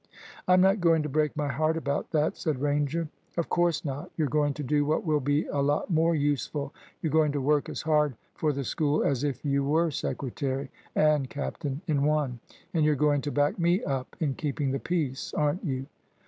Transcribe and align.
"I'm 0.47 0.61
not 0.61 0.81
going 0.81 1.03
to 1.03 1.09
break 1.09 1.35
my 1.37 1.47
heart 1.47 1.77
about 1.77 2.09
that," 2.09 2.35
said 2.35 2.59
Ranger. 2.59 3.07
"Of 3.37 3.49
course 3.49 3.85
not. 3.85 4.09
You're 4.17 4.29
going 4.29 4.55
to 4.55 4.63
do 4.63 4.83
what 4.83 5.05
will 5.05 5.19
be 5.19 5.45
a 5.45 5.59
lot 5.61 5.91
more 5.91 6.15
useful. 6.15 6.73
You're 7.03 7.11
going 7.11 7.31
to 7.33 7.39
work 7.39 7.69
as 7.69 7.83
hard 7.83 8.15
for 8.33 8.51
the 8.51 8.63
School 8.63 9.03
as 9.03 9.23
if 9.23 9.45
you 9.45 9.63
were 9.63 9.91
secretary 9.91 10.71
and 10.95 11.29
captain 11.29 11.81
in 11.85 12.01
one; 12.03 12.39
and 12.73 12.83
you're 12.83 12.95
going 12.95 13.21
to 13.21 13.31
back 13.31 13.59
me 13.59 13.83
up 13.83 14.15
in 14.19 14.33
keeping 14.33 14.71
the 14.71 14.79
peace, 14.79 15.35
aren't 15.35 15.63
you?" 15.63 15.85